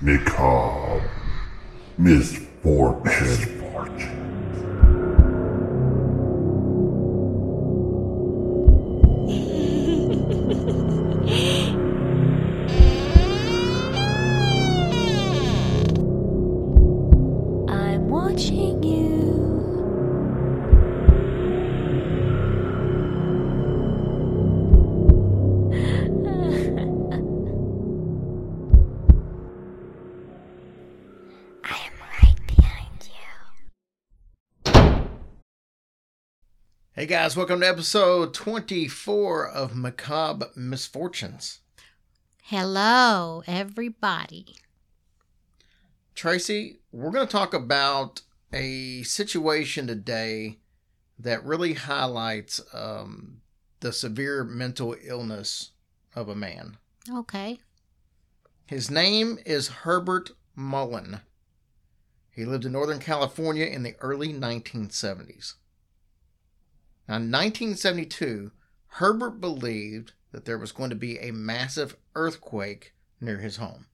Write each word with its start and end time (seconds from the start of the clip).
Macabre. 0.00 1.02
Misfortune. 1.98 3.57
Guys, 37.08 37.34
welcome 37.34 37.60
to 37.60 37.66
episode 37.66 38.34
24 38.34 39.48
of 39.48 39.74
Macabre 39.74 40.50
Misfortunes. 40.54 41.60
Hello, 42.42 43.42
everybody. 43.46 44.56
Tracy, 46.14 46.80
we're 46.92 47.10
going 47.10 47.26
to 47.26 47.32
talk 47.32 47.54
about 47.54 48.20
a 48.52 49.02
situation 49.04 49.86
today 49.86 50.58
that 51.18 51.42
really 51.46 51.72
highlights 51.72 52.60
um, 52.74 53.40
the 53.80 53.90
severe 53.90 54.44
mental 54.44 54.94
illness 55.02 55.70
of 56.14 56.28
a 56.28 56.34
man. 56.34 56.76
Okay. 57.10 57.58
His 58.66 58.90
name 58.90 59.38
is 59.46 59.68
Herbert 59.68 60.32
Mullen. 60.54 61.22
He 62.30 62.44
lived 62.44 62.66
in 62.66 62.72
Northern 62.72 63.00
California 63.00 63.64
in 63.64 63.82
the 63.82 63.96
early 64.02 64.34
1970s. 64.34 65.54
Now, 67.08 67.16
in 67.16 67.32
1972, 67.32 68.50
Herbert 68.88 69.40
believed 69.40 70.12
that 70.32 70.44
there 70.44 70.58
was 70.58 70.72
going 70.72 70.90
to 70.90 70.96
be 70.96 71.18
a 71.18 71.32
massive 71.32 71.96
earthquake 72.14 72.94
near 73.20 73.38
his 73.38 73.56
home. 73.56 73.86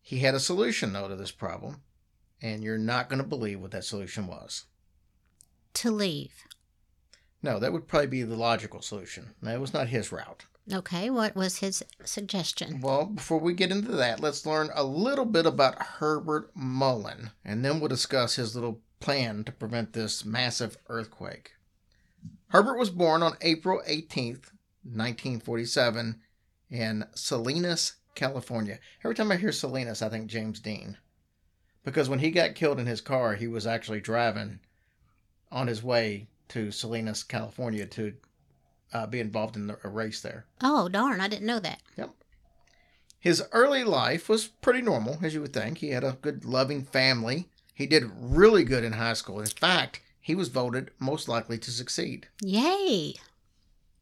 He 0.00 0.20
had 0.20 0.34
a 0.34 0.40
solution, 0.40 0.92
though, 0.92 1.08
to 1.08 1.16
this 1.16 1.32
problem, 1.32 1.82
and 2.40 2.62
you're 2.62 2.78
not 2.78 3.08
going 3.08 3.20
to 3.20 3.28
believe 3.28 3.60
what 3.60 3.72
that 3.72 3.84
solution 3.84 4.26
was. 4.26 4.66
To 5.74 5.90
leave. 5.90 6.44
No, 7.42 7.58
that 7.58 7.72
would 7.72 7.88
probably 7.88 8.06
be 8.06 8.22
the 8.22 8.36
logical 8.36 8.80
solution. 8.80 9.34
That 9.42 9.60
was 9.60 9.74
not 9.74 9.88
his 9.88 10.12
route. 10.12 10.46
Okay, 10.72 11.08
what 11.10 11.34
was 11.34 11.58
his 11.58 11.82
suggestion? 12.04 12.80
Well, 12.80 13.06
before 13.06 13.38
we 13.38 13.54
get 13.54 13.70
into 13.70 13.92
that, 13.92 14.20
let's 14.20 14.46
learn 14.46 14.70
a 14.74 14.84
little 14.84 15.24
bit 15.24 15.46
about 15.46 15.82
Herbert 15.82 16.50
Mullen, 16.54 17.30
and 17.44 17.64
then 17.64 17.80
we'll 17.80 17.88
discuss 17.88 18.36
his 18.36 18.54
little 18.54 18.80
plan 19.00 19.44
to 19.44 19.52
prevent 19.52 19.92
this 19.92 20.24
massive 20.24 20.76
earthquake. 20.88 21.52
Herbert 22.48 22.78
was 22.78 22.90
born 22.90 23.22
on 23.22 23.36
April 23.40 23.82
18th, 23.86 24.50
1947, 24.82 26.20
in 26.70 27.04
Salinas, 27.14 27.94
California. 28.14 28.78
Every 29.04 29.14
time 29.14 29.30
I 29.30 29.36
hear 29.36 29.52
Salinas, 29.52 30.02
I 30.02 30.08
think 30.08 30.26
James 30.26 30.60
Dean. 30.60 30.96
Because 31.84 32.08
when 32.08 32.18
he 32.18 32.30
got 32.30 32.54
killed 32.54 32.80
in 32.80 32.86
his 32.86 33.00
car, 33.00 33.34
he 33.34 33.46
was 33.46 33.66
actually 33.66 34.00
driving 34.00 34.60
on 35.50 35.66
his 35.66 35.82
way 35.82 36.28
to 36.48 36.70
Salinas, 36.70 37.22
California 37.22 37.86
to 37.86 38.14
uh, 38.92 39.06
be 39.06 39.20
involved 39.20 39.56
in 39.56 39.66
the, 39.66 39.78
a 39.84 39.88
race 39.88 40.20
there. 40.20 40.46
Oh, 40.62 40.88
darn, 40.88 41.20
I 41.20 41.28
didn't 41.28 41.46
know 41.46 41.60
that. 41.60 41.80
Yep. 41.96 42.10
His 43.20 43.42
early 43.52 43.84
life 43.84 44.28
was 44.28 44.46
pretty 44.46 44.80
normal, 44.80 45.18
as 45.22 45.34
you 45.34 45.40
would 45.42 45.52
think. 45.52 45.78
He 45.78 45.90
had 45.90 46.04
a 46.04 46.18
good, 46.20 46.44
loving 46.44 46.84
family. 46.84 47.48
He 47.78 47.86
did 47.86 48.10
really 48.12 48.64
good 48.64 48.82
in 48.82 48.94
high 48.94 49.12
school. 49.12 49.38
In 49.38 49.46
fact, 49.46 50.00
he 50.20 50.34
was 50.34 50.48
voted 50.48 50.90
most 50.98 51.28
likely 51.28 51.58
to 51.58 51.70
succeed. 51.70 52.26
Yay. 52.42 53.14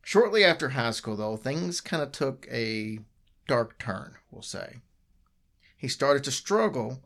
Shortly 0.00 0.42
after 0.42 0.70
high 0.70 0.92
school, 0.92 1.14
though, 1.14 1.36
things 1.36 1.82
kind 1.82 2.02
of 2.02 2.10
took 2.10 2.48
a 2.50 3.00
dark 3.46 3.78
turn, 3.78 4.14
we'll 4.30 4.40
say. 4.40 4.76
He 5.76 5.88
started 5.88 6.24
to 6.24 6.30
struggle 6.30 7.02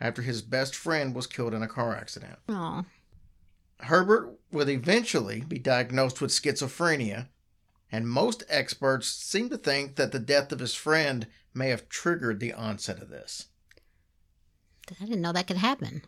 after 0.00 0.22
his 0.22 0.40
best 0.40 0.74
friend 0.74 1.14
was 1.14 1.26
killed 1.26 1.52
in 1.52 1.62
a 1.62 1.68
car 1.68 1.94
accident. 1.94 2.38
Oh, 2.48 2.86
Herbert 3.80 4.32
would 4.50 4.70
eventually 4.70 5.42
be 5.42 5.58
diagnosed 5.58 6.22
with 6.22 6.30
schizophrenia, 6.30 7.28
and 7.92 8.08
most 8.08 8.44
experts 8.48 9.08
seem 9.08 9.50
to 9.50 9.58
think 9.58 9.96
that 9.96 10.12
the 10.12 10.18
death 10.18 10.52
of 10.52 10.60
his 10.60 10.74
friend 10.74 11.26
may 11.52 11.68
have 11.68 11.90
triggered 11.90 12.40
the 12.40 12.54
onset 12.54 13.02
of 13.02 13.10
this. 13.10 13.48
I 14.90 15.04
didn't 15.04 15.20
know 15.20 15.32
that 15.32 15.46
could 15.46 15.58
happen. 15.58 16.00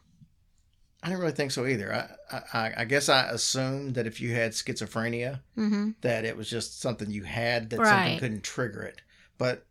I 1.06 1.10
didn't 1.10 1.20
really 1.20 1.32
think 1.34 1.52
so 1.52 1.66
either. 1.66 1.94
I, 2.32 2.42
I, 2.52 2.72
I 2.78 2.84
guess 2.84 3.08
I 3.08 3.28
assumed 3.28 3.94
that 3.94 4.08
if 4.08 4.20
you 4.20 4.34
had 4.34 4.50
schizophrenia, 4.52 5.40
Mm-hmm. 5.56 5.90
that 6.00 6.24
it 6.24 6.36
was 6.36 6.50
just 6.50 6.80
something 6.80 7.10
you 7.12 7.22
had 7.22 7.70
that 7.70 7.78
something 7.86 8.18
couldn't 8.18 8.42
trigger 8.42 8.82
it. 8.82 9.02
But 9.38 9.64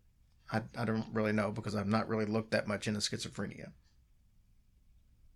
I, 0.50 0.62
I 0.78 0.86
don't 0.86 1.06
really 1.12 1.34
know 1.34 1.52
because 1.52 1.76
I've 1.76 1.88
not 1.88 2.08
really 2.08 2.26
looked 2.26 2.52
that 2.52 2.70
much 2.70 2.88
into 2.88 3.02
schizophrenia. 3.02 3.72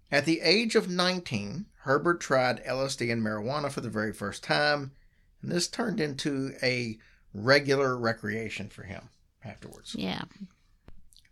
At 0.10 0.24
the 0.24 0.40
age 0.40 0.76
of 0.76 0.88
19, 0.90 1.66
Herbert 1.82 2.22
tried 2.22 2.64
LSD 2.64 3.12
and 3.12 3.22
marijuana 3.22 3.70
for 3.70 3.82
the 3.82 3.90
very 3.90 4.14
first 4.14 4.42
time, 4.42 4.92
and 5.42 5.52
this 5.52 5.68
turned 5.68 6.00
into 6.00 6.54
a 6.64 6.98
regular 7.34 7.98
recreation 7.98 8.70
for 8.70 8.84
him 8.84 9.10
afterwards. 9.44 9.96
Yeah. 9.98 10.24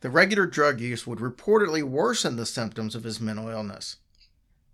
The 0.01 0.09
regular 0.09 0.45
drug 0.45 0.81
use 0.81 1.07
would 1.07 1.19
reportedly 1.19 1.83
worsen 1.83 2.35
the 2.35 2.45
symptoms 2.45 2.95
of 2.95 3.03
his 3.05 3.21
mental 3.21 3.47
illness. 3.47 3.95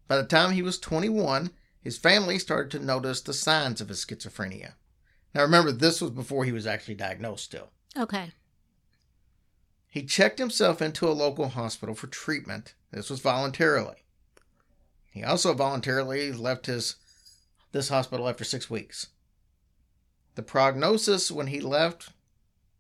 By 0.08 0.18
the 0.18 0.26
time 0.26 0.52
he 0.52 0.62
was 0.62 0.80
21, 0.80 1.52
his 1.82 1.98
family 1.98 2.40
started 2.40 2.72
to 2.72 2.86
notice 2.86 3.22
the 3.22 3.34
signs 3.34 3.82
of 3.82 3.90
his 3.90 4.04
schizophrenia. 4.04 4.74
Now 5.34 5.42
remember, 5.42 5.72
this 5.72 6.02
was 6.02 6.12
before 6.12 6.46
he 6.46 6.52
was 6.52 6.68
actually 6.68 6.96
diagnosed 6.96 7.46
still. 7.46 7.70
Okay. 7.98 8.32
He 9.88 10.04
checked 10.04 10.40
himself 10.40 10.82
into 10.82 11.08
a 11.08 11.12
local 11.14 11.50
hospital 11.50 11.96
for 11.96 12.08
treatment. 12.08 12.74
This 12.92 13.10
was 13.10 13.20
voluntarily. 13.20 14.06
He 15.12 15.24
also 15.24 15.54
voluntarily 15.54 16.32
left 16.32 16.66
his 16.66 16.96
this 17.72 17.90
hospital 17.90 18.30
after 18.30 18.44
6 18.44 18.70
weeks. 18.70 19.08
The 20.36 20.44
prognosis 20.44 21.32
when 21.32 21.48
he 21.48 21.60
left 21.60 22.10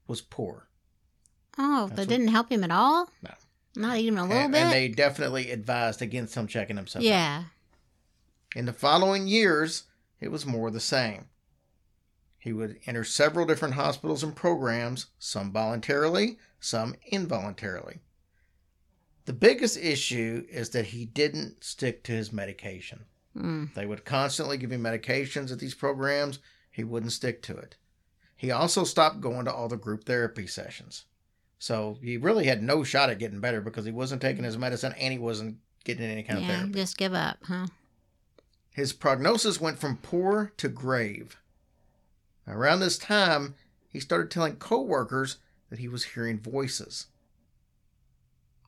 was 0.08 0.22
poor. 0.22 0.68
Oh, 1.58 1.88
That's 1.88 1.98
that 2.02 2.10
didn't 2.10 2.30
help 2.30 2.52
him 2.52 2.64
at 2.64 2.72
all? 2.72 3.10
No. 3.22 3.32
Not 3.76 3.98
even 3.98 4.20
a 4.20 4.24
little 4.24 4.38
and, 4.38 4.52
bit? 4.52 4.62
and 4.62 4.72
they 4.72 4.88
definitely 4.88 5.52
advised 5.52 6.02
against 6.02 6.36
him 6.36 6.48
checking 6.48 6.78
himself 6.78 7.04
out. 7.04 7.08
yeah. 7.08 7.44
In 8.56 8.66
the 8.66 8.74
following 8.74 9.28
years, 9.28 9.84
it 10.20 10.32
was 10.32 10.46
more 10.46 10.70
the 10.70 10.80
same. 10.80 11.26
He 12.38 12.54
would 12.54 12.80
enter 12.86 13.04
several 13.04 13.46
different 13.46 13.74
hospitals 13.76 14.22
and 14.22 14.36
programs, 14.36 15.08
some 15.18 15.52
voluntarily, 15.52 16.38
some 16.60 16.96
involuntarily. 17.08 18.00
The 19.26 19.34
biggest 19.34 19.78
issue 19.78 20.46
is 20.50 20.72
that 20.72 20.88
he 20.88 21.06
didn't 21.06 21.64
stick 21.64 22.04
to 22.04 22.12
his 22.12 22.34
medication. 22.34 23.06
Mm. 23.36 23.74
They 23.74 23.86
would 23.86 24.06
constantly 24.06 24.58
give 24.58 24.72
him 24.72 24.84
medications 24.84 25.52
at 25.52 25.60
these 25.60 25.74
programs, 25.74 26.40
he 26.70 26.84
wouldn't 26.84 27.14
stick 27.14 27.42
to 27.44 27.56
it. 27.56 27.78
He 28.36 28.52
also 28.52 28.84
stopped 28.84 29.22
going 29.22 29.46
to 29.46 29.54
all 29.54 29.70
the 29.70 29.78
group 29.78 30.04
therapy 30.04 30.46
sessions. 30.46 31.06
So 31.63 31.97
he 32.03 32.18
really 32.18 32.46
had 32.47 32.62
no 32.62 32.84
shot 32.84 33.09
at 33.09 33.19
getting 33.19 33.40
better 33.40 33.62
because 33.62 33.85
he 33.85 33.91
wasn't 33.94 34.22
taking 34.22 34.44
his 34.44 34.57
medicine 34.57 34.94
and 35.00 35.13
he 35.13 35.18
wasn't 35.18 35.59
getting 35.85 36.03
any 36.03 36.22
kind 36.22 36.40
of 36.40 36.44
Yeah, 36.44 36.57
therapy. 36.57 36.74
just 36.74 36.97
give 36.97 37.13
up, 37.13 37.38
huh? 37.46 37.68
His 38.72 38.91
prognosis 38.91 39.62
went 39.62 39.79
from 39.79 39.96
poor 39.96 40.51
to 40.57 40.68
grave. 40.68 41.38
Around 42.46 42.81
this 42.81 42.97
time, 42.97 43.56
he 43.88 44.01
started 44.01 44.30
telling 44.30 44.57
coworkers 44.57 45.38
that 45.69 45.80
he 45.80 45.88
was 45.88 46.04
hearing 46.04 46.38
voices. 46.38 47.07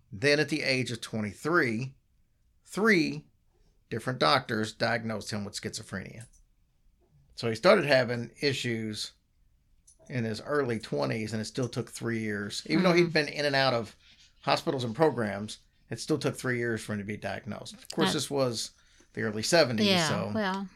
Then, 0.09 0.39
at 0.39 0.48
the 0.48 0.63
age 0.63 0.89
of 0.89 1.01
23, 1.01 1.95
three 2.63 3.25
different 3.89 4.19
doctors 4.19 4.71
diagnosed 4.71 5.31
him 5.31 5.44
with 5.44 5.59
schizophrenia. 5.59 6.27
So 7.36 7.50
he 7.50 7.56
started 7.56 7.83
having 7.83 8.31
issues 8.39 9.12
in 10.10 10.24
his 10.24 10.42
early 10.42 10.80
20s, 10.80 11.31
and 11.31 11.42
it 11.42 11.46
still 11.46 11.68
took 11.68 11.90
three 11.90 12.19
years. 12.19 12.63
Even 12.68 12.84
though 12.84 12.94
he'd 12.94 13.06
hmm. 13.06 13.10
been 13.10 13.28
in 13.28 13.46
and 13.46 13.56
out 13.56 13.74
of 13.74 13.96
hospitals 14.42 14.84
and 14.84 14.96
programs, 14.96 15.60
it 15.90 16.00
still 16.00 16.18
took 16.18 16.36
three 16.36 16.57
years 16.57 16.81
for 16.81 16.94
him 16.94 17.00
to 17.00 17.06
be 17.06 17.18
diagnosed. 17.18 17.74
Of 17.74 17.90
course, 17.90 18.10
That- 18.10 18.13
this 18.13 18.30
was 18.30 18.72
the 19.13 19.22
early 19.22 19.44
70s, 19.44 19.86
Yeah. 19.86 20.07
so 20.10 20.31
Well, 20.34 20.69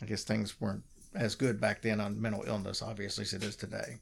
I 0.00 0.06
guess 0.06 0.24
things 0.24 0.60
weren't 0.60 0.84
as 1.14 1.34
good 1.34 1.60
back 1.60 1.82
then 1.82 2.00
on 2.00 2.20
mental 2.20 2.44
illness, 2.46 2.82
obviously, 2.82 3.22
as 3.22 3.34
it 3.34 3.42
is 3.42 3.56
today. 3.56 3.98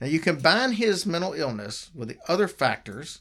Now, 0.00 0.06
you 0.06 0.20
combine 0.20 0.72
his 0.72 1.06
mental 1.06 1.32
illness 1.32 1.90
with 1.94 2.08
the 2.08 2.18
other 2.28 2.46
factors, 2.46 3.20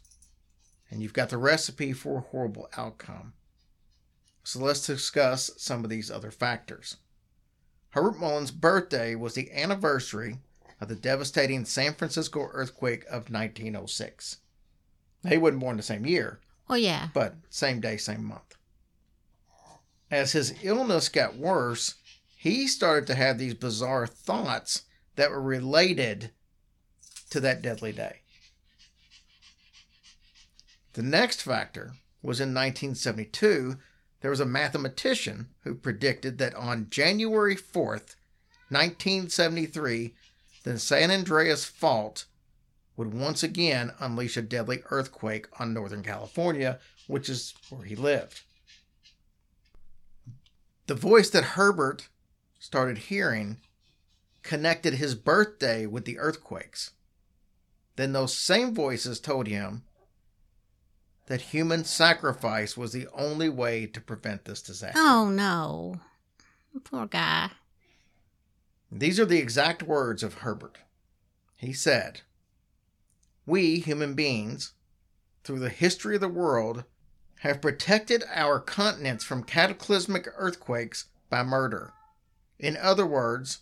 and 0.91 1.01
you've 1.01 1.13
got 1.13 1.29
the 1.29 1.37
recipe 1.37 1.93
for 1.93 2.17
a 2.17 2.21
horrible 2.21 2.69
outcome. 2.77 3.33
So 4.43 4.59
let's 4.59 4.85
discuss 4.85 5.51
some 5.57 5.83
of 5.83 5.89
these 5.89 6.11
other 6.11 6.31
factors. 6.31 6.97
Herbert 7.91 8.19
Mullen's 8.19 8.51
birthday 8.51 9.15
was 9.15 9.33
the 9.33 9.51
anniversary 9.51 10.37
of 10.79 10.87
the 10.87 10.95
devastating 10.95 11.65
San 11.65 11.93
Francisco 11.93 12.47
earthquake 12.51 13.03
of 13.05 13.31
1906. 13.31 14.37
He 15.27 15.37
wasn't 15.37 15.61
born 15.61 15.77
the 15.77 15.83
same 15.83 16.05
year, 16.05 16.39
Oh 16.69 16.75
yeah. 16.75 17.09
but 17.13 17.35
same 17.49 17.79
day, 17.81 17.97
same 17.97 18.23
month. 18.23 18.55
As 20.11 20.31
his 20.33 20.53
illness 20.63 21.09
got 21.09 21.35
worse, 21.35 21.95
he 22.35 22.67
started 22.67 23.07
to 23.07 23.15
have 23.15 23.37
these 23.37 23.55
bizarre 23.55 24.05
thoughts 24.07 24.83
that 25.15 25.31
were 25.31 25.41
related 25.41 26.31
to 27.31 27.39
that 27.39 27.61
deadly 27.61 27.91
day. 27.91 28.21
The 30.93 31.01
next 31.03 31.41
factor 31.41 31.93
was 32.21 32.39
in 32.39 32.49
1972, 32.53 33.77
there 34.27 34.31
was 34.31 34.41
a 34.41 34.45
mathematician 34.45 35.47
who 35.63 35.73
predicted 35.73 36.37
that 36.37 36.53
on 36.53 36.89
January 36.89 37.55
4th, 37.55 38.17
1973, 38.67 40.15
the 40.65 40.77
San 40.77 41.11
Andreas 41.11 41.63
Fault 41.63 42.25
would 42.97 43.13
once 43.13 43.41
again 43.41 43.93
unleash 44.01 44.35
a 44.35 44.41
deadly 44.41 44.83
earthquake 44.91 45.47
on 45.61 45.73
Northern 45.73 46.03
California, 46.03 46.77
which 47.07 47.29
is 47.29 47.53
where 47.69 47.85
he 47.85 47.95
lived. 47.95 48.41
The 50.87 50.95
voice 50.95 51.29
that 51.29 51.55
Herbert 51.55 52.09
started 52.59 52.97
hearing 52.97 53.61
connected 54.43 54.95
his 54.95 55.15
birthday 55.15 55.85
with 55.85 56.03
the 56.03 56.19
earthquakes. 56.19 56.91
Then 57.95 58.11
those 58.11 58.37
same 58.37 58.75
voices 58.75 59.21
told 59.21 59.47
him 59.47 59.83
that 61.27 61.41
human 61.41 61.83
sacrifice 61.83 62.75
was 62.75 62.91
the 62.91 63.07
only 63.13 63.49
way 63.49 63.85
to 63.85 64.01
prevent 64.01 64.45
this 64.45 64.61
disaster. 64.61 64.99
Oh 64.99 65.29
no. 65.29 65.99
Poor 66.83 67.05
guy. 67.05 67.51
These 68.91 69.19
are 69.19 69.25
the 69.25 69.39
exact 69.39 69.83
words 69.83 70.23
of 70.23 70.35
Herbert. 70.35 70.77
He 71.55 71.73
said, 71.73 72.21
We 73.45 73.79
human 73.79 74.13
beings, 74.13 74.73
through 75.43 75.59
the 75.59 75.69
history 75.69 76.15
of 76.15 76.21
the 76.21 76.29
world, 76.29 76.85
have 77.41 77.61
protected 77.61 78.23
our 78.33 78.59
continents 78.59 79.23
from 79.23 79.43
cataclysmic 79.43 80.27
earthquakes 80.37 81.05
by 81.29 81.43
murder. 81.43 81.93
In 82.59 82.77
other 82.77 83.05
words, 83.05 83.59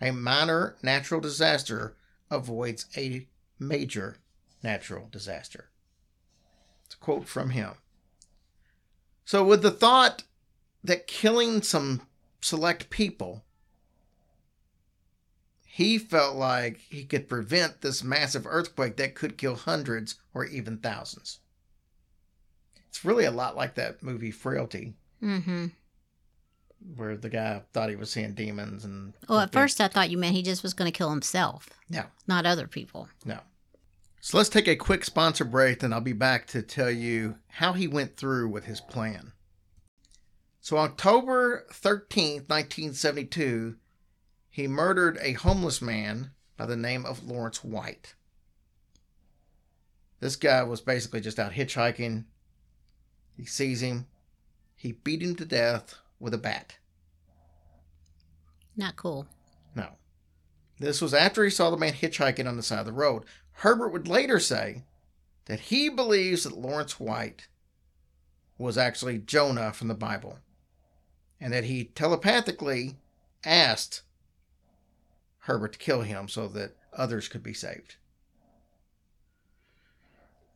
a 0.00 0.10
minor 0.10 0.76
natural 0.82 1.20
disaster 1.20 1.96
avoids 2.30 2.86
a 2.96 3.26
major 3.58 4.18
natural 4.62 5.08
disaster. 5.10 5.70
It's 6.88 6.94
a 6.96 6.98
quote 6.98 7.28
from 7.28 7.50
him. 7.50 7.74
So, 9.24 9.44
with 9.44 9.62
the 9.62 9.70
thought 9.70 10.24
that 10.82 11.06
killing 11.06 11.62
some 11.62 12.02
select 12.40 12.88
people 12.90 13.44
he 15.64 15.96
felt 15.98 16.34
like 16.34 16.78
he 16.78 17.04
could 17.04 17.28
prevent 17.28 17.82
this 17.82 18.02
massive 18.02 18.46
earthquake 18.46 18.96
that 18.96 19.14
could 19.14 19.38
kill 19.38 19.54
hundreds 19.54 20.16
or 20.34 20.44
even 20.44 20.78
thousands. 20.78 21.38
It's 22.88 23.04
really 23.04 23.24
a 23.24 23.30
lot 23.30 23.54
like 23.56 23.74
that 23.76 24.02
movie 24.02 24.32
Frailty, 24.32 24.94
Mm-hmm. 25.22 25.66
where 26.96 27.16
the 27.16 27.28
guy 27.28 27.62
thought 27.72 27.90
he 27.90 27.96
was 27.96 28.10
seeing 28.10 28.34
demons 28.34 28.84
and. 28.84 29.12
Well, 29.28 29.38
at 29.40 29.52
first 29.52 29.80
I 29.80 29.86
thought 29.88 30.10
you 30.10 30.18
meant 30.18 30.34
he 30.34 30.42
just 30.42 30.62
was 30.64 30.74
going 30.74 30.90
to 30.90 30.96
kill 30.96 31.10
himself, 31.10 31.68
No, 31.88 32.04
not 32.26 32.46
other 32.46 32.66
people. 32.66 33.08
no. 33.24 33.38
So 34.20 34.36
let's 34.36 34.48
take 34.48 34.68
a 34.68 34.76
quick 34.76 35.04
sponsor 35.04 35.44
break, 35.44 35.80
then 35.80 35.92
I'll 35.92 36.00
be 36.00 36.12
back 36.12 36.46
to 36.48 36.62
tell 36.62 36.90
you 36.90 37.36
how 37.48 37.72
he 37.72 37.86
went 37.86 38.16
through 38.16 38.48
with 38.48 38.64
his 38.64 38.80
plan. 38.80 39.32
So, 40.60 40.76
October 40.76 41.64
13th, 41.72 42.48
1972, 42.48 43.76
he 44.50 44.66
murdered 44.66 45.18
a 45.22 45.32
homeless 45.32 45.80
man 45.80 46.32
by 46.56 46.66
the 46.66 46.76
name 46.76 47.06
of 47.06 47.24
Lawrence 47.24 47.62
White. 47.62 48.14
This 50.20 50.36
guy 50.36 50.64
was 50.64 50.80
basically 50.80 51.20
just 51.20 51.38
out 51.38 51.52
hitchhiking. 51.52 52.24
He 53.36 53.44
sees 53.44 53.80
him. 53.80 54.06
He 54.74 54.92
beat 54.92 55.22
him 55.22 55.36
to 55.36 55.44
death 55.44 55.94
with 56.18 56.34
a 56.34 56.38
bat. 56.38 56.76
Not 58.76 58.96
cool. 58.96 59.26
No. 59.74 59.90
This 60.80 61.00
was 61.00 61.14
after 61.14 61.44
he 61.44 61.50
saw 61.50 61.70
the 61.70 61.76
man 61.76 61.92
hitchhiking 61.92 62.48
on 62.48 62.56
the 62.56 62.62
side 62.62 62.80
of 62.80 62.86
the 62.86 62.92
road. 62.92 63.24
Herbert 63.58 63.88
would 63.88 64.06
later 64.06 64.38
say 64.38 64.84
that 65.46 65.58
he 65.60 65.88
believes 65.88 66.44
that 66.44 66.56
Lawrence 66.56 67.00
White 67.00 67.48
was 68.56 68.78
actually 68.78 69.18
Jonah 69.18 69.72
from 69.72 69.88
the 69.88 69.94
Bible 69.94 70.38
and 71.40 71.52
that 71.52 71.64
he 71.64 71.84
telepathically 71.84 72.96
asked 73.44 74.02
Herbert 75.40 75.72
to 75.72 75.78
kill 75.78 76.02
him 76.02 76.28
so 76.28 76.46
that 76.48 76.76
others 76.92 77.26
could 77.28 77.42
be 77.42 77.52
saved. 77.54 77.96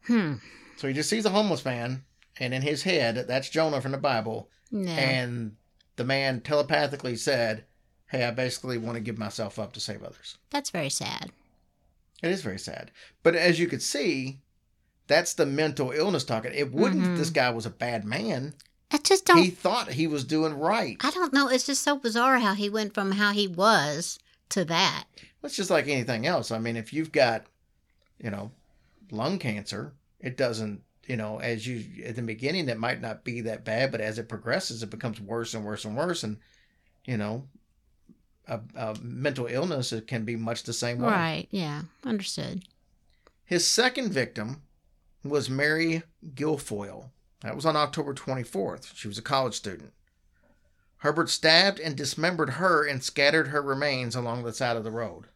Hmm. 0.07 0.35
So 0.77 0.89
he 0.89 0.95
just 0.95 1.09
sees 1.11 1.25
a 1.25 1.31
homeless 1.31 1.65
man, 1.65 2.05
and 2.39 2.53
in 2.53 2.63
his 2.63 2.83
head, 2.83 3.25
that's 3.29 3.49
Jonah 3.49 3.81
from 3.81 3.93
the 3.93 3.99
Bible, 3.99 4.49
No. 4.71 4.91
and 4.91 5.57
the 5.97 6.05
man 6.05 6.41
telepathically 6.41 7.17
said, 7.17 7.65
Hey, 8.07 8.25
I 8.25 8.31
basically 8.33 8.79
want 8.79 8.97
to 8.97 9.01
give 9.01 9.17
myself 9.19 9.59
up 9.59 9.73
to 9.73 9.81
save 9.81 10.03
others. 10.03 10.39
That's 10.51 10.71
very 10.71 10.91
sad. 10.91 11.31
It 12.23 12.31
is 12.31 12.43
very 12.43 12.59
sad. 12.59 12.91
But 13.23 13.35
as 13.35 13.59
you 13.59 13.67
could 13.67 13.83
see, 13.83 14.41
that's 15.09 15.35
the 15.35 15.47
mental 15.47 15.91
illness 15.91 16.25
talking. 16.25 16.53
It 16.55 16.73
wouldn't 16.73 17.03
that 17.03 17.17
this 17.17 17.29
mm-hmm. 17.29 17.35
guy 17.35 17.51
was 17.51 17.67
a 17.67 17.71
bad 17.71 18.05
man. 18.05 18.55
I 18.91 18.99
just 18.99 19.27
don't. 19.27 19.39
He 19.39 19.51
thought 19.51 19.93
he 19.93 20.07
was 20.07 20.25
doing 20.25 20.55
right. 20.55 20.97
I 21.01 21.11
don't 21.11 21.33
know. 21.33 21.49
It's 21.49 21.67
just 21.67 21.83
so 21.83 21.97
bizarre 21.97 22.39
how 22.39 22.55
he 22.55 22.69
went 22.69 22.95
from 22.95 23.13
how 23.13 23.33
he 23.33 23.49
was 23.49 24.19
to 24.51 24.65
that. 24.67 25.05
It's 25.43 25.57
just 25.57 25.71
like 25.71 25.89
anything 25.89 26.27
else. 26.27 26.51
I 26.51 26.59
mean, 26.59 26.77
if 26.77 26.93
you've 26.93 27.11
got, 27.11 27.47
you 28.19 28.31
know, 28.31 28.53
lung 29.11 29.39
cancer, 29.39 29.93
it 30.21 30.37
doesn't, 30.37 30.83
you 31.07 31.17
know, 31.17 31.39
as 31.39 31.67
you 31.67 32.05
at 32.05 32.17
the 32.17 32.23
beginning, 32.23 32.69
it 32.69 32.79
might 32.79 33.01
not 33.01 33.25
be 33.25 33.41
that 33.41 33.65
bad, 33.65 33.91
but 33.91 34.01
as 34.01 34.19
it 34.19 34.29
progresses, 34.29 34.83
it 34.83 34.91
becomes 34.91 35.21
worse 35.21 35.55
and 35.55 35.65
worse 35.65 35.85
and 35.85 35.97
worse. 35.97 36.23
And, 36.23 36.37
you 37.05 37.17
know, 37.17 37.49
a, 38.47 38.61
a 38.75 38.97
mental 39.01 39.47
illness 39.47 39.93
it 39.93 40.07
can 40.07 40.25
be 40.25 40.37
much 40.37 40.63
the 40.63 40.73
same 40.73 40.99
way. 40.99 41.09
Right. 41.09 41.49
Yeah. 41.51 41.83
Understood. 42.05 42.65
His 43.45 43.67
second 43.67 44.13
victim 44.13 44.63
was 45.25 45.51
Mary 45.51 46.03
Guilfoyle. 46.35 47.11
That 47.41 47.57
was 47.57 47.67
on 47.67 47.77
October 47.77 48.15
24th. 48.15 48.95
She 48.95 49.09
was 49.09 49.19
a 49.19 49.23
college 49.23 49.55
student. 49.55 49.93
Herbert 50.99 51.29
stabbed 51.29 51.81
and 51.81 51.97
dismembered 51.97 52.51
her 52.51 52.87
and 52.87 53.03
scattered 53.03 53.49
her 53.49 53.61
remains 53.61 54.15
along 54.15 54.45
the 54.45 54.53
side 54.53 54.77
of 54.77 54.85
the 54.85 54.91
road. 54.93 55.27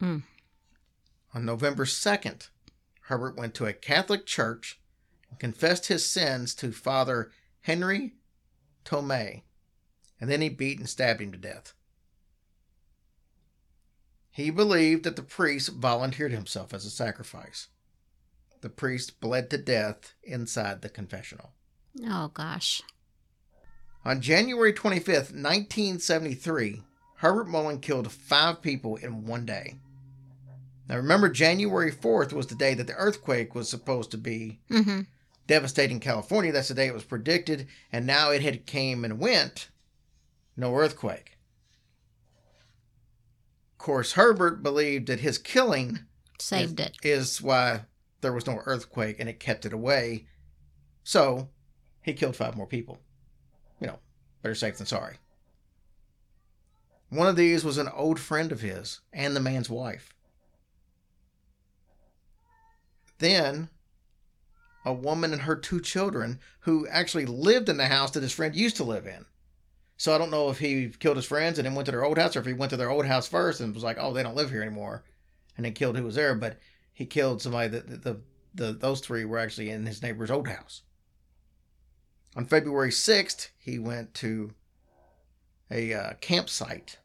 Hmm. 0.00 0.18
On 1.34 1.44
November 1.44 1.84
2nd, 1.84 2.48
Herbert 3.02 3.36
went 3.36 3.54
to 3.54 3.66
a 3.66 3.72
Catholic 3.74 4.24
church 4.24 4.80
and 5.28 5.38
confessed 5.38 5.86
his 5.86 6.04
sins 6.04 6.54
to 6.56 6.72
Father 6.72 7.30
Henry 7.62 8.14
Tomei, 8.84 9.42
and 10.22 10.30
then 10.30 10.40
he 10.40 10.48
beat 10.48 10.78
and 10.78 10.88
stabbed 10.88 11.20
him 11.20 11.32
to 11.32 11.36
death. 11.38 11.74
He 14.30 14.50
believed 14.50 15.02
that 15.02 15.16
the 15.16 15.22
priest 15.22 15.70
volunteered 15.70 16.30
himself 16.30 16.72
as 16.72 16.84
a 16.86 16.90
sacrifice. 16.90 17.66
The 18.60 18.68
priest 18.70 19.18
bled 19.20 19.50
to 19.50 19.58
death 19.58 20.14
inside 20.22 20.80
the 20.80 20.88
confessional. 20.88 21.50
Oh 22.08 22.28
gosh. 22.32 22.82
On 24.04 24.20
January 24.20 24.72
25th, 24.72 25.34
1973, 25.34 26.82
Herbert 27.16 27.48
Mullen 27.48 27.80
killed 27.80 28.10
five 28.12 28.62
people 28.62 28.94
in 28.96 29.26
one 29.26 29.44
day. 29.44 29.74
Now 30.88 30.96
remember, 30.98 31.28
January 31.28 31.90
4th 31.90 32.32
was 32.32 32.46
the 32.46 32.54
day 32.54 32.74
that 32.74 32.86
the 32.86 32.94
earthquake 32.94 33.56
was 33.56 33.68
supposed 33.68 34.12
to 34.12 34.18
be 34.18 34.60
Mm-hmm. 34.70 35.00
devastating 35.48 35.98
California. 35.98 36.52
That's 36.52 36.68
the 36.68 36.74
day 36.74 36.86
it 36.86 36.94
was 36.94 37.04
predicted, 37.04 37.66
and 37.90 38.06
now 38.06 38.30
it 38.30 38.42
had 38.42 38.66
came 38.66 39.04
and 39.04 39.18
went. 39.18 39.68
No 40.56 40.74
earthquake. 40.74 41.38
Of 43.72 43.78
course, 43.78 44.12
Herbert 44.12 44.62
believed 44.62 45.08
that 45.08 45.20
his 45.20 45.38
killing 45.38 46.00
Saved 46.38 46.80
is, 46.80 46.86
it. 46.86 46.96
is 47.02 47.42
why 47.42 47.82
there 48.20 48.32
was 48.32 48.46
no 48.46 48.60
earthquake 48.64 49.16
and 49.18 49.28
it 49.28 49.40
kept 49.40 49.66
it 49.66 49.72
away. 49.72 50.26
So 51.04 51.48
he 52.02 52.12
killed 52.12 52.36
five 52.36 52.56
more 52.56 52.66
people. 52.66 52.98
You 53.80 53.88
know, 53.88 53.98
better 54.42 54.54
safe 54.54 54.76
than 54.76 54.86
sorry. 54.86 55.16
One 57.08 57.26
of 57.26 57.36
these 57.36 57.64
was 57.64 57.78
an 57.78 57.88
old 57.88 58.18
friend 58.18 58.52
of 58.52 58.60
his 58.60 59.00
and 59.12 59.36
the 59.36 59.40
man's 59.40 59.68
wife. 59.68 60.14
Then 63.18 63.68
a 64.84 64.92
woman 64.92 65.32
and 65.32 65.42
her 65.42 65.56
two 65.56 65.80
children 65.80 66.40
who 66.60 66.88
actually 66.88 67.26
lived 67.26 67.68
in 67.68 67.76
the 67.76 67.86
house 67.86 68.10
that 68.12 68.22
his 68.22 68.32
friend 68.32 68.54
used 68.56 68.76
to 68.76 68.84
live 68.84 69.06
in. 69.06 69.26
So 70.02 70.12
I 70.12 70.18
don't 70.18 70.32
know 70.32 70.50
if 70.50 70.58
he 70.58 70.88
killed 70.88 71.14
his 71.14 71.26
friends 71.26 71.60
and 71.60 71.64
then 71.64 71.76
went 71.76 71.86
to 71.86 71.92
their 71.92 72.04
old 72.04 72.18
house 72.18 72.34
or 72.34 72.40
if 72.40 72.46
he 72.46 72.52
went 72.52 72.70
to 72.70 72.76
their 72.76 72.90
old 72.90 73.06
house 73.06 73.28
first 73.28 73.60
and 73.60 73.72
was 73.72 73.84
like, 73.84 73.98
oh, 74.00 74.12
they 74.12 74.24
don't 74.24 74.34
live 74.34 74.50
here 74.50 74.60
anymore. 74.60 75.04
And 75.56 75.64
then 75.64 75.74
killed 75.74 75.96
who 75.96 76.02
was 76.02 76.16
there. 76.16 76.34
But 76.34 76.58
he 76.92 77.06
killed 77.06 77.40
somebody 77.40 77.68
that 77.68 77.88
the, 77.88 77.96
the, 77.98 78.20
the 78.52 78.72
those 78.72 78.98
three 78.98 79.24
were 79.24 79.38
actually 79.38 79.70
in 79.70 79.86
his 79.86 80.02
neighbor's 80.02 80.32
old 80.32 80.48
house. 80.48 80.82
On 82.34 82.44
February 82.44 82.90
6th, 82.90 83.50
he 83.56 83.78
went 83.78 84.12
to 84.14 84.50
a 85.70 85.94
uh, 85.94 86.12
campsite 86.20 86.98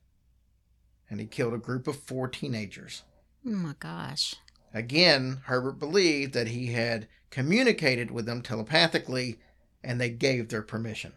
and 1.07 1.19
he 1.19 1.27
killed 1.27 1.53
a 1.53 1.59
group 1.59 1.87
of 1.87 1.99
four 1.99 2.27
teenagers. 2.27 3.03
Oh 3.45 3.51
my 3.51 3.75
gosh. 3.79 4.33
Again, 4.73 5.41
Herbert 5.45 5.77
believed 5.77 6.33
that 6.33 6.47
he 6.47 6.73
had 6.73 7.07
communicated 7.29 8.09
with 8.09 8.25
them 8.25 8.41
telepathically 8.41 9.37
and 9.83 10.01
they 10.01 10.09
gave 10.09 10.49
their 10.49 10.63
permission. 10.63 11.13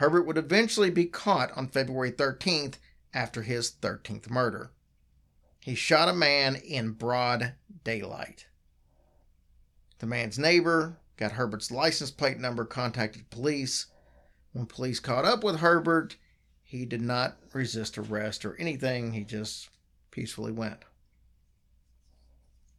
Herbert 0.00 0.22
would 0.22 0.38
eventually 0.38 0.88
be 0.88 1.04
caught 1.04 1.52
on 1.52 1.68
February 1.68 2.10
13th 2.10 2.76
after 3.12 3.42
his 3.42 3.70
13th 3.70 4.30
murder. 4.30 4.70
He 5.60 5.74
shot 5.74 6.08
a 6.08 6.14
man 6.14 6.56
in 6.56 6.92
broad 6.92 7.52
daylight. 7.84 8.46
The 9.98 10.06
man's 10.06 10.38
neighbor 10.38 10.96
got 11.18 11.32
Herbert's 11.32 11.70
license 11.70 12.10
plate 12.10 12.38
number, 12.38 12.64
contacted 12.64 13.28
police. 13.28 13.88
When 14.52 14.64
police 14.64 15.00
caught 15.00 15.26
up 15.26 15.44
with 15.44 15.60
Herbert, 15.60 16.16
he 16.62 16.86
did 16.86 17.02
not 17.02 17.36
resist 17.52 17.98
arrest 17.98 18.46
or 18.46 18.56
anything. 18.56 19.12
He 19.12 19.22
just 19.22 19.68
peacefully 20.10 20.50
went. 20.52 20.78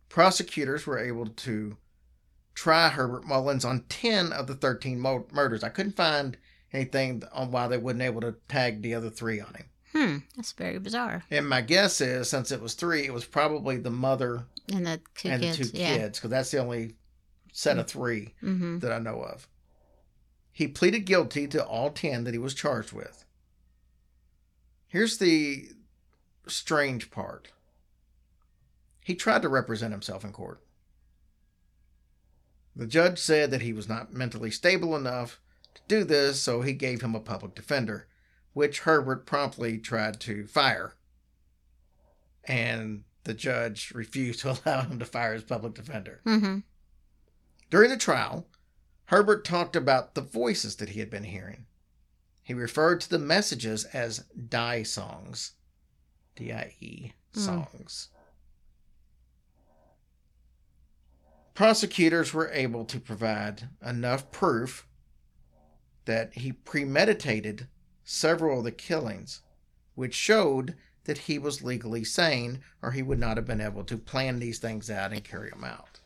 Prosecutors 0.09 0.87
were 0.87 0.97
able 0.97 1.27
to 1.27 1.77
try 2.55 2.89
Herbert 2.89 3.25
Mullins 3.25 3.63
on 3.63 3.85
10 3.89 4.33
of 4.33 4.47
the 4.47 4.55
13 4.55 4.99
murders. 4.99 5.63
I 5.63 5.69
couldn't 5.69 5.95
find 5.95 6.35
anything 6.73 7.23
on 7.31 7.51
why 7.51 7.67
they 7.67 7.77
wasn't 7.77 8.01
able 8.03 8.21
to 8.21 8.35
tag 8.47 8.81
the 8.81 8.95
other 8.95 9.09
three 9.09 9.39
on 9.41 9.53
him. 9.53 9.65
Hmm. 9.93 10.17
That's 10.35 10.53
very 10.53 10.79
bizarre. 10.79 11.23
And 11.29 11.47
my 11.49 11.61
guess 11.61 11.99
is, 11.99 12.29
since 12.29 12.51
it 12.51 12.61
was 12.61 12.73
three, 12.75 13.05
it 13.05 13.13
was 13.13 13.25
probably 13.25 13.77
the 13.77 13.89
mother 13.89 14.45
And 14.73 14.85
the 14.85 15.01
two 15.15 15.29
and 15.29 15.41
kids. 15.41 15.57
the 15.57 15.65
two 15.65 15.77
yeah. 15.77 15.97
kids, 15.97 16.17
because 16.19 16.29
that's 16.31 16.51
the 16.51 16.59
only 16.59 16.95
set 17.51 17.77
of 17.77 17.87
three 17.87 18.33
Mm-hmm. 18.41 18.79
that 18.79 18.91
I 18.93 18.99
know 18.99 19.21
of. 19.21 19.47
He 20.53 20.67
pleaded 20.67 21.01
guilty 21.05 21.47
to 21.47 21.65
all 21.65 21.89
10 21.91 22.23
that 22.23 22.33
he 22.33 22.37
was 22.37 22.53
charged 22.53 22.93
with. 22.93 23.25
Here's 24.87 25.17
the 25.17 25.69
strange 26.47 27.11
part 27.11 27.49
he 29.03 29.15
tried 29.15 29.41
to 29.41 29.49
represent 29.49 29.91
himself 29.93 30.23
in 30.23 30.31
court. 30.31 30.61
The 32.75 32.85
judge 32.87 33.19
said 33.19 33.51
that 33.51 33.61
he 33.61 33.73
was 33.73 33.89
not 33.89 34.13
mentally 34.13 34.51
stable 34.51 34.95
enough 34.95 35.39
to 35.75 35.81
do 35.87 36.03
this, 36.03 36.41
so 36.41 36.61
he 36.61 36.73
gave 36.73 37.01
him 37.01 37.15
a 37.15 37.19
public 37.19 37.55
defender, 37.55 38.07
which 38.53 38.81
Herbert 38.81 39.25
promptly 39.25 39.77
tried 39.77 40.19
to 40.21 40.45
fire. 40.47 40.95
And 42.45 43.03
the 43.23 43.33
judge 43.33 43.91
refused 43.93 44.41
to 44.41 44.57
allow 44.65 44.81
him 44.81 44.99
to 44.99 45.05
fire 45.05 45.33
his 45.33 45.43
public 45.43 45.73
defender. 45.73 46.21
Mm-hmm. 46.25 46.59
During 47.69 47.89
the 47.89 47.97
trial, 47.97 48.47
Herbert 49.05 49.45
talked 49.45 49.75
about 49.75 50.15
the 50.15 50.21
voices 50.21 50.77
that 50.77 50.89
he 50.89 50.99
had 50.99 51.09
been 51.09 51.23
hearing. 51.23 51.65
He 52.43 52.53
referred 52.53 53.01
to 53.01 53.09
the 53.09 53.19
messages 53.19 53.85
as 53.85 54.25
die 54.49 54.83
songs. 54.83 55.53
D 56.35 56.51
I 56.51 56.75
E 56.79 57.11
Hmm. 57.33 57.39
songs. 57.39 58.09
Prosecutors 61.53 62.33
were 62.33 62.49
able 62.51 62.85
to 62.85 62.99
provide 62.99 63.69
enough 63.85 64.31
proof 64.31 64.87
that 66.05 66.33
he 66.33 66.51
premeditated 66.51 67.67
several 68.03 68.59
of 68.59 68.63
the 68.63 68.71
killings, 68.71 69.41
which 69.95 70.13
showed 70.13 70.75
that 71.05 71.19
he 71.19 71.39
was 71.39 71.63
legally 71.63 72.03
sane 72.03 72.59
or 72.81 72.91
he 72.91 73.01
would 73.01 73.19
not 73.19 73.37
have 73.37 73.45
been 73.45 73.61
able 73.61 73.83
to 73.83 73.97
plan 73.97 74.39
these 74.39 74.59
things 74.59 74.89
out 74.89 75.11
and 75.11 75.23
carry 75.23 75.49
them 75.49 75.63
out. 75.63 75.99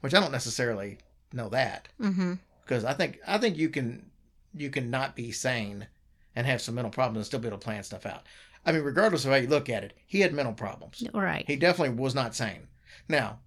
Which 0.00 0.14
I 0.14 0.20
don't 0.20 0.32
necessarily 0.32 0.98
know 1.32 1.48
that 1.50 1.88
Mm-hmm. 2.00 2.34
because 2.64 2.84
I 2.84 2.92
think 2.94 3.20
I 3.26 3.38
think 3.38 3.56
you 3.56 3.68
can 3.68 4.10
you 4.54 4.70
can 4.70 4.90
not 4.90 5.14
be 5.14 5.30
sane 5.30 5.86
and 6.34 6.46
have 6.46 6.60
some 6.60 6.74
mental 6.74 6.90
problems 6.90 7.18
and 7.18 7.26
still 7.26 7.38
be 7.40 7.46
able 7.48 7.58
to 7.58 7.64
plan 7.64 7.82
stuff 7.84 8.06
out. 8.06 8.24
I 8.66 8.72
mean, 8.72 8.82
regardless 8.82 9.24
of 9.24 9.30
how 9.30 9.36
you 9.36 9.46
look 9.48 9.68
at 9.68 9.84
it, 9.84 9.92
he 10.06 10.20
had 10.20 10.32
mental 10.34 10.54
problems. 10.54 11.02
Right. 11.14 11.44
He 11.46 11.56
definitely 11.56 11.94
was 11.96 12.14
not 12.14 12.34
sane. 12.34 12.68
Now, 13.08 13.38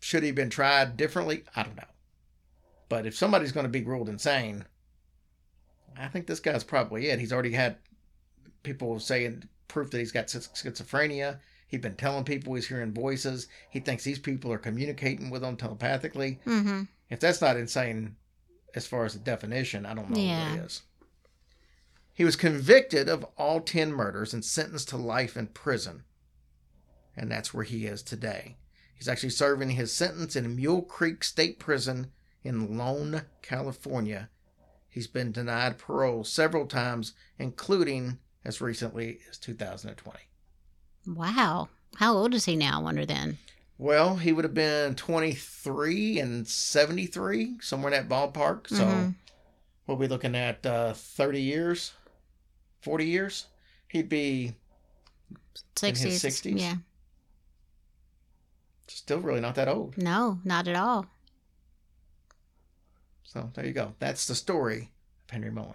should 0.00 0.22
he 0.22 0.28
have 0.28 0.36
been 0.36 0.50
tried 0.50 0.96
differently? 0.96 1.44
I 1.54 1.62
don't 1.62 1.76
know. 1.76 1.84
But 2.92 3.06
if 3.06 3.16
somebody's 3.16 3.52
going 3.52 3.64
to 3.64 3.70
be 3.70 3.82
ruled 3.82 4.10
insane, 4.10 4.66
I 5.98 6.08
think 6.08 6.26
this 6.26 6.40
guy's 6.40 6.62
probably 6.62 7.08
it. 7.08 7.18
He's 7.18 7.32
already 7.32 7.52
had 7.52 7.76
people 8.64 9.00
saying 9.00 9.44
proof 9.66 9.90
that 9.90 9.98
he's 9.98 10.12
got 10.12 10.26
schizophrenia. 10.26 11.38
He's 11.68 11.80
been 11.80 11.96
telling 11.96 12.24
people 12.24 12.52
he's 12.52 12.68
hearing 12.68 12.92
voices. 12.92 13.46
He 13.70 13.80
thinks 13.80 14.04
these 14.04 14.18
people 14.18 14.52
are 14.52 14.58
communicating 14.58 15.30
with 15.30 15.42
him 15.42 15.56
telepathically. 15.56 16.38
Mm-hmm. 16.46 16.82
If 17.08 17.18
that's 17.18 17.40
not 17.40 17.56
insane 17.56 18.16
as 18.74 18.86
far 18.86 19.06
as 19.06 19.14
the 19.14 19.20
definition, 19.20 19.86
I 19.86 19.94
don't 19.94 20.10
know 20.10 20.20
Yeah. 20.20 20.50
what 20.50 20.58
it 20.58 20.64
is. 20.66 20.82
He 22.12 22.24
was 22.26 22.36
convicted 22.36 23.08
of 23.08 23.24
all 23.38 23.60
10 23.62 23.90
murders 23.90 24.34
and 24.34 24.44
sentenced 24.44 24.90
to 24.90 24.98
life 24.98 25.34
in 25.34 25.46
prison. 25.46 26.04
And 27.16 27.30
that's 27.30 27.54
where 27.54 27.64
he 27.64 27.86
is 27.86 28.02
today. 28.02 28.58
He's 28.94 29.08
actually 29.08 29.30
serving 29.30 29.70
his 29.70 29.94
sentence 29.94 30.36
in 30.36 30.54
Mule 30.56 30.82
Creek 30.82 31.24
State 31.24 31.58
Prison 31.58 32.12
in 32.44 32.76
Lone, 32.78 33.22
California. 33.42 34.28
He's 34.88 35.06
been 35.06 35.32
denied 35.32 35.78
parole 35.78 36.24
several 36.24 36.66
times, 36.66 37.14
including 37.38 38.18
as 38.44 38.60
recently 38.60 39.20
as 39.30 39.38
2020. 39.38 40.18
Wow. 41.06 41.68
How 41.96 42.14
old 42.14 42.34
is 42.34 42.44
he 42.44 42.56
now? 42.56 42.78
I 42.80 42.82
wonder 42.82 43.06
then. 43.06 43.38
Well, 43.78 44.16
he 44.16 44.32
would 44.32 44.44
have 44.44 44.54
been 44.54 44.94
23 44.94 46.18
and 46.20 46.46
73, 46.46 47.56
somewhere 47.60 47.92
in 47.92 48.08
that 48.08 48.14
ballpark. 48.32 48.68
So 48.68 48.84
Mhm. 48.84 49.14
we'll 49.86 49.96
be 49.96 50.08
looking 50.08 50.34
at 50.36 50.64
uh, 50.66 50.92
30 50.94 51.40
years, 51.42 51.92
40 52.80 53.06
years. 53.06 53.46
He'd 53.88 54.08
be 54.08 54.54
Sixties. 55.76 56.22
60s? 56.22 56.60
Yeah. 56.60 56.76
still 58.88 59.20
really 59.20 59.40
not 59.40 59.54
that 59.54 59.68
old. 59.68 59.96
No, 59.96 60.38
not 60.44 60.68
at 60.68 60.76
all. 60.76 61.06
So 63.24 63.50
there 63.54 63.66
you 63.66 63.72
go. 63.72 63.94
That's 63.98 64.26
the 64.26 64.34
story 64.34 64.90
of 65.24 65.30
Henry 65.30 65.50
Mullen. 65.50 65.74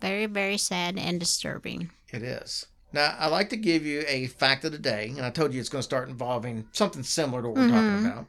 Very, 0.00 0.26
very 0.26 0.58
sad 0.58 0.98
and 0.98 1.18
disturbing. 1.18 1.90
It 2.10 2.22
is. 2.22 2.66
Now, 2.92 3.14
I 3.18 3.28
like 3.28 3.48
to 3.50 3.56
give 3.56 3.84
you 3.84 4.04
a 4.06 4.26
fact 4.26 4.64
of 4.64 4.72
the 4.72 4.78
day, 4.78 5.08
and 5.16 5.24
I 5.24 5.30
told 5.30 5.52
you 5.52 5.60
it's 5.60 5.68
going 5.68 5.80
to 5.80 5.84
start 5.84 6.08
involving 6.08 6.68
something 6.72 7.02
similar 7.02 7.42
to 7.42 7.48
what 7.48 7.56
we're 7.58 7.68
talking 7.68 7.90
Mhm. 7.90 8.06
about. 8.06 8.26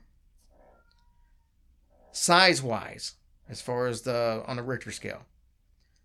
Size 2.12 2.62
wise, 2.62 3.16
as 3.48 3.62
far 3.62 3.88
as 3.88 4.02
the 4.02 4.44
on 4.48 4.56
the 4.58 4.64
Richter 4.64 4.92
scale, 4.92 5.26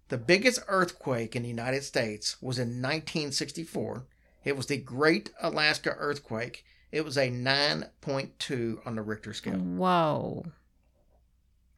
the 0.09 0.19
biggest 0.19 0.61
earthquake 0.69 1.35
in 1.35 1.43
the 1.43 1.49
United 1.49 1.85
States 1.85 2.41
was 2.43 2.59
in 2.59 2.81
1964. 2.81 4.07
It 4.45 4.57
was 4.57 4.67
the 4.67 4.77
Great 4.77 5.33
Alaska 5.41 5.95
Earthquake. 5.97 6.65
It 6.91 7.05
was 7.05 7.17
a 7.17 7.31
9.2 7.31 8.83
on 8.85 8.97
the 8.97 9.03
Richter 9.03 9.33
scale. 9.33 9.59
Whoa. 9.59 10.45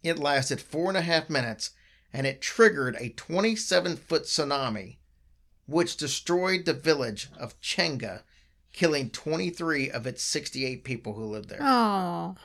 It 0.04 0.18
lasted 0.18 0.60
four 0.60 0.88
and 0.88 0.98
a 0.98 1.02
half 1.02 1.30
minutes 1.30 1.70
and 2.12 2.26
it 2.26 2.42
triggered 2.42 2.94
a 3.00 3.08
27 3.08 3.96
foot 3.96 4.24
tsunami, 4.24 4.98
which 5.66 5.96
destroyed 5.96 6.66
the 6.66 6.74
village 6.74 7.28
of 7.38 7.58
Chenega, 7.60 8.22
killing 8.72 9.08
23 9.08 9.90
of 9.90 10.06
its 10.06 10.22
68 10.22 10.84
people 10.84 11.14
who 11.14 11.24
lived 11.24 11.48
there. 11.48 11.58
Oh. 11.60 12.36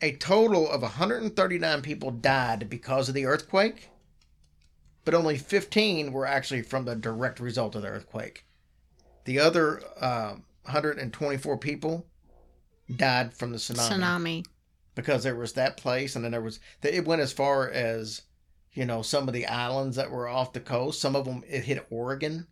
A 0.00 0.12
total 0.12 0.70
of 0.70 0.82
139 0.82 1.82
people 1.82 2.12
died 2.12 2.70
because 2.70 3.08
of 3.08 3.16
the 3.16 3.26
earthquake, 3.26 3.90
but 5.04 5.12
only 5.12 5.36
15 5.36 6.12
were 6.12 6.24
actually 6.24 6.62
from 6.62 6.84
the 6.84 6.94
direct 6.94 7.40
result 7.40 7.74
of 7.74 7.82
the 7.82 7.88
earthquake. 7.88 8.46
The 9.24 9.40
other 9.40 9.82
uh, 10.00 10.36
124 10.62 11.58
people 11.58 12.06
died 12.94 13.34
from 13.34 13.50
the 13.50 13.58
Tsunami. 13.58 14.44
Because 14.98 15.22
there 15.22 15.36
was 15.36 15.52
that 15.52 15.76
place 15.76 16.16
and 16.16 16.24
then 16.24 16.32
there 16.32 16.40
was 16.40 16.58
it 16.82 17.04
went 17.06 17.22
as 17.22 17.32
far 17.32 17.70
as 17.70 18.22
you 18.72 18.84
know 18.84 19.00
some 19.00 19.28
of 19.28 19.32
the 19.34 19.46
islands 19.46 19.96
that 19.96 20.10
were 20.10 20.28
off 20.28 20.52
the 20.52 20.60
coast 20.60 21.00
some 21.00 21.14
of 21.14 21.24
them 21.24 21.42
it 21.48 21.62
hit 21.64 21.86
oregon 21.90 22.46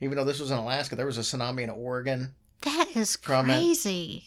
even 0.00 0.16
though 0.16 0.24
this 0.24 0.40
was 0.40 0.50
in 0.50 0.58
alaska 0.58 0.94
there 0.94 1.06
was 1.06 1.16
a 1.18 1.22
tsunami 1.22 1.62
in 1.62 1.70
oregon 1.70 2.34
That 2.62 2.88
is 2.94 3.16
From 3.16 3.48
it. 3.48 3.54
crazy. 3.54 4.24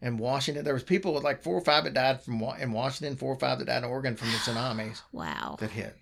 and 0.00 0.18
washington 0.18 0.64
there 0.64 0.72
was 0.74 0.82
people 0.82 1.12
with 1.12 1.22
like 1.22 1.42
four 1.42 1.54
or 1.56 1.60
five 1.60 1.84
that 1.84 1.92
died 1.94 2.22
from 2.22 2.42
in 2.58 2.72
washington 2.72 3.16
four 3.16 3.34
or 3.34 3.38
five 3.38 3.58
that 3.58 3.66
died 3.66 3.84
in 3.84 3.90
oregon 3.90 4.16
from 4.16 4.28
the 4.30 4.38
tsunamis 4.38 5.02
Wow. 5.12 5.56
that 5.60 5.70
hit 5.70 5.94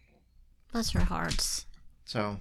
Bless 0.73 0.91
her 0.93 1.01
hearts. 1.01 1.67
so 2.05 2.39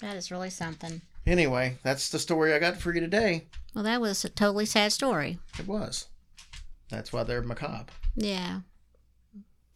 That 0.00 0.16
is 0.16 0.30
really 0.30 0.50
something. 0.50 1.00
anyway 1.26 1.78
that's 1.82 2.10
the 2.10 2.18
story 2.18 2.52
i 2.52 2.58
got 2.58 2.76
for 2.76 2.94
you 2.94 3.00
today 3.00 3.46
Well, 3.74 3.84
that 3.84 4.00
was 4.02 4.22
a 4.24 4.28
totally 4.28 4.66
sad 4.66 4.92
story. 4.92 5.38
it 5.58 5.66
was 5.66 6.06
that's 6.90 7.12
why 7.12 7.22
they're 7.22 7.42
macabre 7.42 7.92
Yeah. 8.16 8.60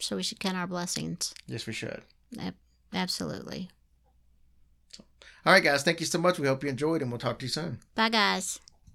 So 0.00 0.16
we 0.16 0.22
should 0.22 0.40
count 0.40 0.56
our 0.56 0.66
blessings. 0.66 1.32
yes 1.46 1.66
we 1.66 1.72
should 1.72 2.02
Ab- 2.40 2.54
Absolutely. 2.92 3.70
all 5.46 5.52
right 5.52 5.62
guys 5.62 5.82
thank 5.82 6.00
you 6.00 6.06
so 6.06 6.18
much 6.18 6.38
we 6.38 6.46
hope 6.48 6.62
you 6.62 6.68
enjoyed 6.70 7.00
and 7.02 7.10
we'll 7.10 7.18
talk 7.18 7.38
to 7.38 7.44
you 7.46 7.50
soon 7.50 7.78
Bye, 7.94 8.08
guys. 8.08 8.58